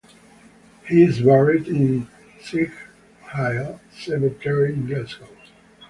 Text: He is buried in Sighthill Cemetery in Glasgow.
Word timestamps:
He 0.89 1.03
is 1.03 1.21
buried 1.21 1.67
in 1.67 2.07
Sighthill 2.41 3.79
Cemetery 3.93 4.73
in 4.73 4.87
Glasgow. 4.87 5.27